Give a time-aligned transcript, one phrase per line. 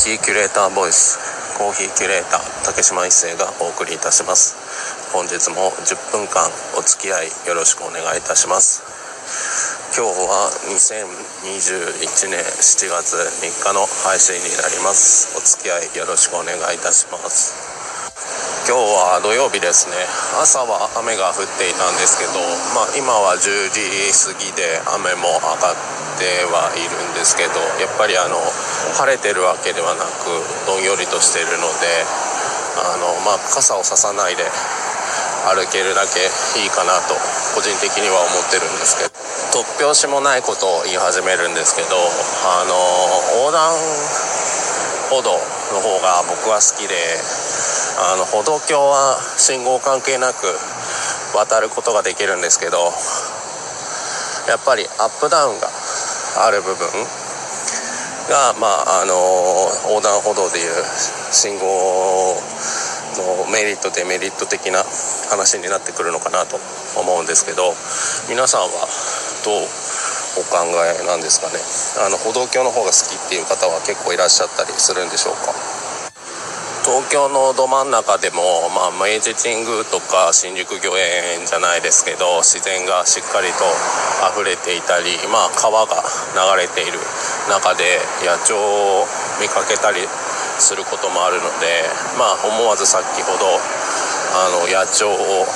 [0.00, 1.20] ヒーキュレーターボイス。
[1.60, 4.56] コーヒーキュレーター竹島一生がお送りいたします。
[5.12, 8.80] 本日も10分間お付き合いよろしくお願いいたします。
[9.92, 13.12] 今日は2021年7月
[13.44, 15.36] 3日の配信になります。
[15.36, 17.52] お付き合いよろしくお願いいたします。
[18.64, 20.00] 今日は土曜日ですね。
[20.40, 22.40] 朝は雨が降っていたんですけど、
[22.72, 23.84] まあ、今は10時
[24.16, 28.36] 過ぎで雨も上がってはいるんですけどやっぱりあの
[29.00, 30.28] 晴れてるわけではなく
[30.68, 31.88] どんよりとしてるので
[32.76, 34.44] あの、まあ、傘をささないで
[35.48, 36.28] 歩けるだけ
[36.60, 37.16] いいかなと
[37.56, 39.16] 個人的には思ってるんですけど
[39.64, 42.76] 突拍子もないことを言い始めるんですけどあの
[43.40, 43.72] 横断
[45.08, 45.32] 歩道
[45.72, 46.94] の方が僕は好きで
[47.98, 50.44] あの歩道橋は信号関係なく
[51.34, 52.92] 渡ることができるんですけど
[54.48, 55.68] やっぱりアップダウンが
[56.38, 56.86] ある部分。
[58.30, 59.14] がまああの
[59.90, 60.70] 横断歩道でいう
[61.34, 61.66] 信号
[63.18, 64.84] のメリットデメリット的な
[65.34, 66.60] 話になってくるのかなと
[66.94, 67.74] 思うんですけど
[68.30, 68.86] 皆さんは
[69.42, 69.66] どう
[70.38, 71.58] お考えなんですかね？
[72.06, 75.50] あの歩道橋の方が好きっていう方は結構いらっしゃったりするんでしょうか？
[76.90, 83.62] 東京のど真ん中でも、まあ、明治神宮とか新宿御苑じゃないですけど自然がしっかりと
[84.34, 86.02] 溢れていたり、まあ、川が
[86.34, 86.98] 流れている
[87.46, 89.06] 中で野鳥を
[89.38, 90.02] 見かけたり
[90.58, 91.86] することもあるので、
[92.18, 93.46] まあ、思わず先ほど
[94.34, 95.46] あの野鳥を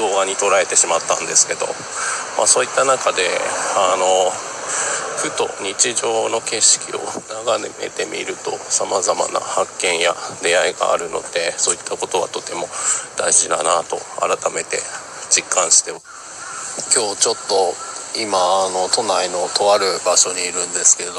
[0.00, 1.68] 動画に捉えてしまったんですけど、
[2.40, 3.28] まあ、そういった中で
[3.76, 4.32] あの
[5.20, 7.00] ふと日常の景色を
[7.44, 12.64] 眺めてみるとさまざまな発見や出会いがあるのでそういったことはとても
[13.20, 14.80] 大事だなと改めて
[15.28, 17.76] 実感して今日ちょっと
[18.16, 21.12] 今あの都内のとある場所にいるんですけど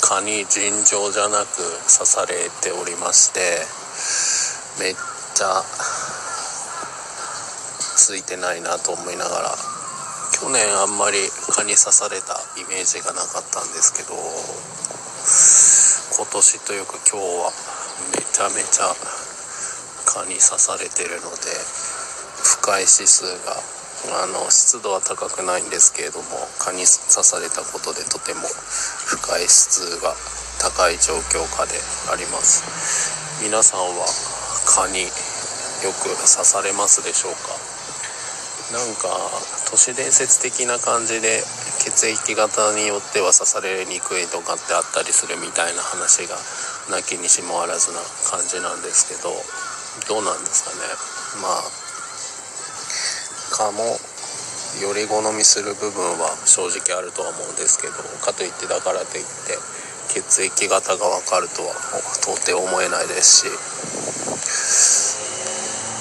[0.00, 1.60] 蚊に尋常じゃなく
[1.92, 3.40] 刺されておりまして
[4.80, 5.60] めっちゃ
[8.00, 9.79] ついてないなと思いながら
[10.40, 11.20] 去年あんまり
[11.52, 14.16] 蚊に刺されたイメージがなかったんですけど
[16.16, 17.52] 今年というか今日は
[18.16, 18.88] めちゃめちゃ
[20.08, 21.52] 蚊に刺されてるので
[22.40, 23.52] 不快指数が
[24.24, 28.48] あの湿度は高くないんですけれども蚊に刺されたことでとても
[29.12, 30.16] 不快指数が
[30.56, 31.76] 高い状況下で
[32.08, 33.44] あります。
[33.44, 34.08] 皆さんは
[34.64, 35.08] 蚊によ
[36.00, 37.59] く刺されますでしょうか？
[38.70, 39.10] なんか
[39.70, 41.42] 都市伝説的な感じで
[41.82, 46.38] 血液型によっては刺されにくいとかってあったりするみたいな話が
[46.90, 47.98] なきにしもあらずな
[48.30, 49.34] 感じなんですけど
[50.06, 50.86] どうなんですかね？
[51.42, 51.62] まあ
[53.58, 53.98] 蚊も
[54.80, 59.58] より好みする部分は正直あるとは思うんですけどかといってだからといって
[60.14, 61.74] 血液型が分かるとは
[62.22, 63.50] 到底思えないですし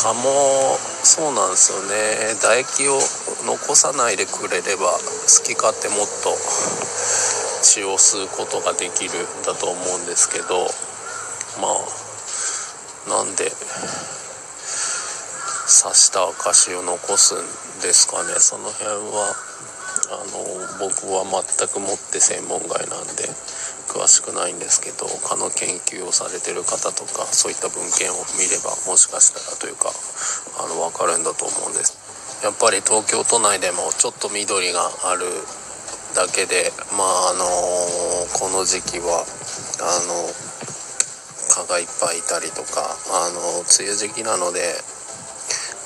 [0.00, 2.34] 蚊もそうなんですよね。
[2.40, 2.98] 唾液を
[3.44, 4.98] 残さないでくれれば好
[5.44, 6.32] き勝手もっと
[7.60, 10.64] 血を吸うことができるんだと思うんですけど
[11.60, 13.44] まあなんで
[15.68, 17.38] 刺した証を残すん
[17.82, 18.40] ですかね。
[18.40, 19.36] その辺は
[20.12, 20.40] あの
[20.80, 23.28] 僕は全くもって専門外なんで。
[23.90, 29.90] 詳しくないんですけど蚊の研究をされてる方とかそういった文献を見ればもしかしたらというか
[30.62, 31.98] あの分かるんだと思うんです。
[32.46, 34.80] やっぱり東京都内でもちょっと緑が
[35.10, 35.26] ある
[36.14, 37.44] だけでまああの
[38.38, 40.14] この時期はあの
[41.50, 44.62] 蚊がいっぱいいたりとかあの梅雨時期なので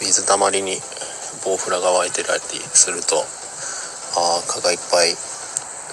[0.04, 0.76] 水たまりに
[1.44, 2.40] ボウフラが湧いてたり
[2.76, 5.33] するとああ蚊がいっぱい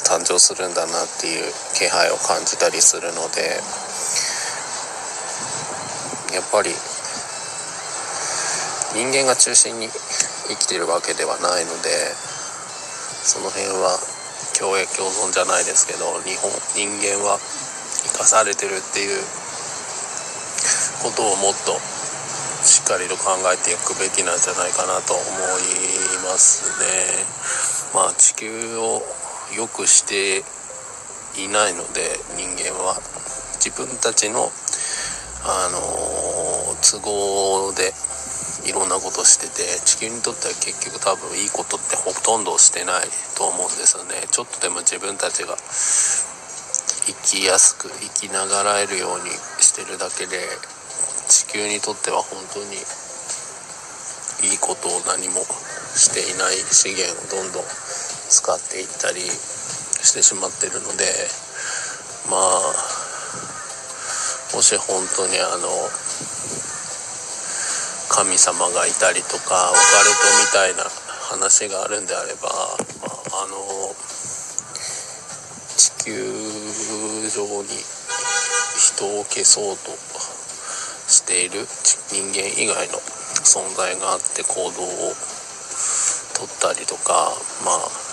[0.05, 3.61] 誕生するんだなっていう気配を感じたりするので
[6.35, 6.71] やっぱり
[8.93, 11.89] 人間が中心に生きてるわけではないので
[13.23, 13.99] その辺は
[14.57, 19.23] 共栄共存じゃないですけど日本人間は生かされてるっていう
[21.03, 21.79] ことをもっと
[22.63, 27.25] しっかりと考えていくべきなんじゃないかなと思いますね。
[27.93, 29.01] まあ地球を
[29.55, 30.43] 良くして
[31.41, 32.01] いないので
[32.35, 32.95] 人間は
[33.59, 34.51] 自分たちの
[35.43, 35.79] あの
[36.81, 37.91] 都合で
[38.69, 44.21] いろんなことしてて地球にとっては結局多分いいことってほとんどしてないと思うんですよね。
[44.29, 50.37] ちょっとでも自分たちが生きやすく生きながらえるようにしてるだけで
[51.27, 52.77] 地球にとっては本当に
[54.45, 55.41] いいことを何も
[55.97, 57.63] していない資源をどんどん
[58.31, 61.03] 使っていったりしてしまってるので
[62.31, 62.63] まあ
[64.55, 65.67] もし本当にあの
[68.07, 70.83] 神様がいたりとかオカルトみたいな
[71.27, 72.47] 話があるんであれば、
[73.03, 73.59] まあ、あの
[75.75, 76.15] 地球
[77.35, 77.67] 上に
[78.79, 79.91] 人を消そうと
[81.11, 81.67] している
[82.07, 82.95] 人間以外の
[83.43, 85.15] 存在があって行動を
[86.39, 87.31] とったりとか
[87.65, 88.10] まあ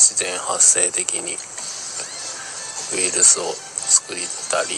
[0.00, 4.16] 自然発生的にウイルスを作っ
[4.48, 4.72] たり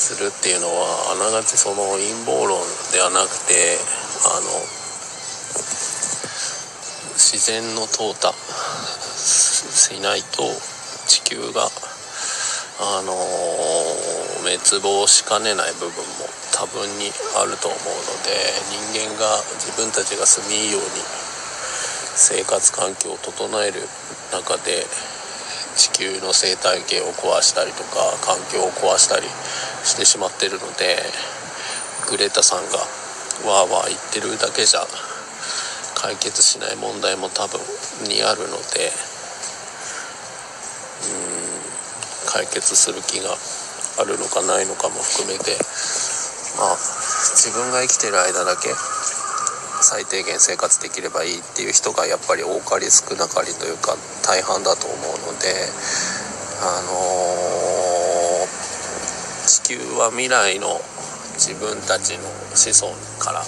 [0.00, 2.56] するっていうのはあながちその陰謀論
[2.96, 3.76] ではなくて
[4.32, 4.48] あの
[7.20, 10.48] 自然の淘汰しないと
[11.04, 11.68] 地球が
[12.80, 18.32] あの滅亡しかねない部分も多分にあると思うので
[18.72, 21.23] 人間が自分たちが住みいいように
[22.16, 23.82] 生活環境を整える
[24.32, 24.86] 中で
[25.76, 29.26] 地球の生態系を壊したりとか環境を壊したり
[29.82, 30.96] してしまってるので
[32.08, 32.78] グレタさんが
[33.50, 34.86] わーわー言ってるだけじゃ
[35.94, 37.58] 解決しない問題も多分
[38.06, 38.92] にあるので
[41.10, 43.34] うん解決する気が
[43.98, 45.56] あるのかないのかも含めて
[46.58, 46.76] まあ
[47.34, 48.68] 自分が生きてる間だけ
[49.84, 53.94] 最低限生活できればいいっていう人がやっぱり多かり少なかりというか
[54.24, 55.52] 大半だと思うので
[56.64, 60.80] あのー、地球は未来の
[61.36, 62.24] 自分たちの
[62.56, 63.44] 子孫から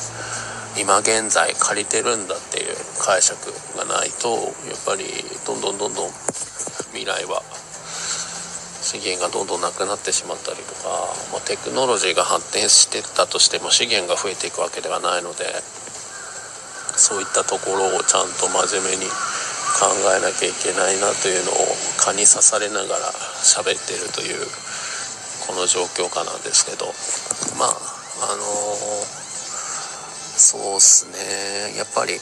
[0.77, 3.39] 今現在借りてるんだっていう解釈
[3.79, 4.29] がないと
[4.69, 5.05] やっぱり
[5.47, 6.11] どんどんどんどん
[6.93, 7.41] 未来は
[8.85, 15.47] 資源がどんどんなくなってしまったりとか、まあ、テクノロジーが発展してったとしても資源が増えていくわけではないので
[16.97, 19.11] そういったところをちゃんと真面目に
[19.77, 23.13] 考えなきゃいけないなというのを蚊に刺されながら
[23.45, 24.41] 喋ってるという
[25.47, 26.89] この状況下なんですけど
[27.61, 27.77] まあ
[28.33, 28.47] あのー、
[30.41, 31.77] そうっすね。
[31.77, 32.17] やっぱり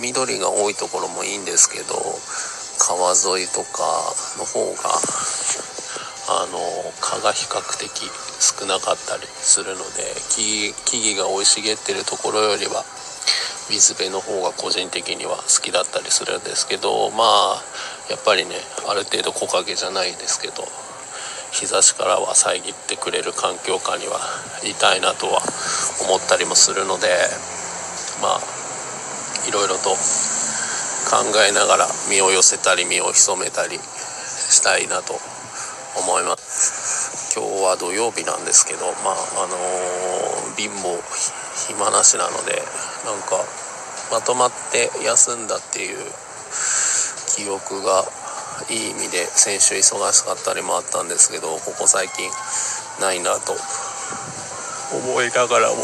[0.00, 1.94] 緑が多いところもいいんですけど
[2.78, 3.82] 川沿いとか
[4.38, 4.90] の方が
[6.30, 6.58] あの
[7.00, 12.84] 蚊が比較的少なかったりするので木々が生い茂ってるところよりは
[13.68, 17.62] 水辺の方が個人的には好きだったりするんですけどまあ
[18.10, 18.56] やっぱりね
[18.88, 20.64] ある程度木陰じゃないですけど
[21.52, 24.20] 日差しからは遮ってくれる環境下には
[24.64, 25.40] いたいなとは
[26.08, 27.08] 思ったりもするので
[28.22, 28.40] まあ
[29.48, 29.90] いろいろと
[31.08, 35.14] 考えながら身を寄せたり身を潜めたりしたいなと
[35.96, 37.36] 思います。
[37.38, 40.98] 今日は土曜日なんですけどまああのー、貧乏
[41.66, 42.62] 暇なしなので
[43.04, 43.42] なんか
[44.12, 45.98] まとまって休んだっていう
[47.36, 48.04] 記憶が
[48.70, 52.30] いい意味で先週忙しかったりもあったんですけどここ最近
[53.00, 53.54] ないなと
[54.94, 55.76] 思いながらも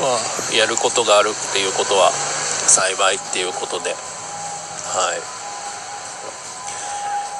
[0.00, 5.36] まあやることがあるっていうことは幸いっていうことではい。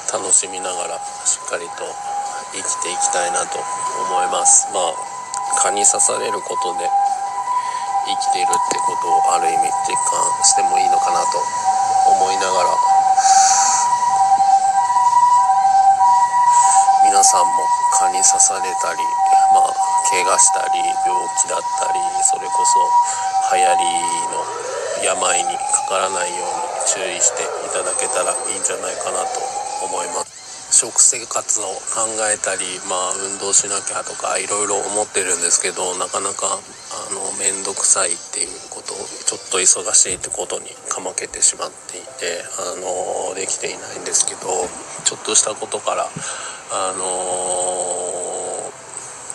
[0.07, 1.83] 楽しみながらしっかりと
[2.55, 4.67] 生きていきたいなと思います。
[4.73, 4.93] まあ
[5.59, 7.06] 蚊に刺されることで
[8.07, 11.43] 生きているってことをある意味実感してもいいのかなと
[12.07, 12.71] 思いながら
[17.03, 17.51] 皆さんも
[17.99, 19.03] 蚊に刺されたり
[19.51, 19.75] まあ
[20.07, 22.79] 怪我したり病気だったりそれこそ
[23.51, 23.83] 流行り
[24.31, 24.43] の
[25.03, 29.39] 病にかからないように注意していただけたらいいんじゃないかなと
[29.83, 30.46] 思います。
[30.71, 31.63] 食生活を
[31.95, 44.67] 考えたり、まあ、運動しなきゃとかいろいろ思ってるんですけどなかなかあの面倒くさいっていうことをちょっと忙しいってことにかまけてしまっていてあのできていないんですけど
[45.07, 46.11] ちょっとしたことから
[46.71, 48.27] あの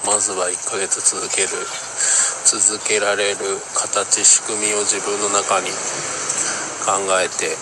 [0.04, 1.48] まずは1ヶ月続ける
[2.44, 3.38] 続けられる
[3.72, 5.70] 形仕組みを自分の中に
[6.84, 7.56] 考えて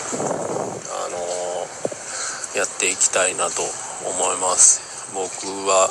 [2.61, 3.65] やっていきたいなと
[4.05, 4.85] 思います。
[5.17, 5.89] 僕は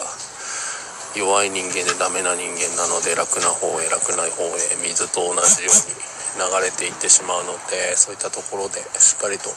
[1.18, 5.98] 弱い人間でダメな人間なので楽な方へ楽な方へ水と同じように
[6.38, 9.50] 流れていってしまうのでそういったところでしっかりと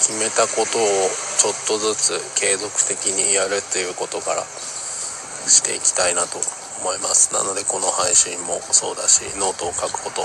[0.00, 0.88] 決めたことを
[1.36, 6.40] ちょっとずつ継続的にやるっていうことからしていきたいなと
[6.80, 7.36] 思います。
[7.36, 10.24] なのでこの配信もそうだしノートを書くこと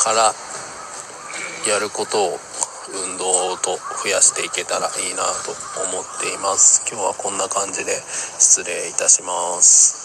[0.00, 0.32] から
[1.68, 2.40] やることを
[2.92, 5.52] 運動と増やしていけたらいいなと
[5.88, 6.84] 思っています。
[6.90, 7.92] 今日はこんな感じで
[8.38, 10.04] 失礼いたします。